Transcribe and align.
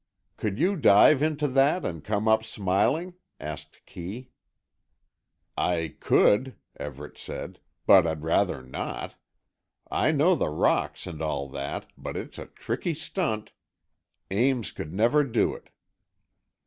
"Could 0.35 0.57
you 0.57 0.75
dive 0.77 1.21
into 1.21 1.47
that 1.49 1.85
and 1.85 2.03
come 2.03 2.27
up 2.27 2.43
smiling?" 2.43 3.13
asked 3.39 3.81
Kee. 3.85 4.31
"I 5.55 5.93
could," 5.99 6.55
Everett 6.75 7.19
said, 7.19 7.59
"but 7.85 8.07
I'd 8.07 8.23
rather 8.23 8.63
not. 8.63 9.13
I 9.91 10.09
know 10.09 10.33
the 10.33 10.49
rocks 10.49 11.05
and 11.05 11.21
all 11.21 11.47
that, 11.49 11.85
but 11.99 12.17
it's 12.17 12.39
a 12.39 12.47
tricky 12.47 12.95
stunt. 12.95 13.51
Ames 14.31 14.71
could 14.71 14.91
never 14.91 15.23
do 15.23 15.53
it." 15.53 15.69